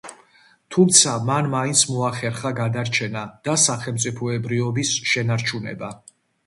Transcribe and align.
თუმცა 0.75 1.11
მან 1.27 1.49
მაინც 1.51 1.83
მოახერხა 1.91 2.53
გადარჩენა 2.63 3.27
და 3.49 3.59
სახელმწიფოებრიობის 3.67 4.99
შენარჩუნება? 5.13 5.97